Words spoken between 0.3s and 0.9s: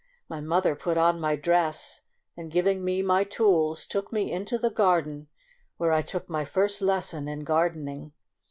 mother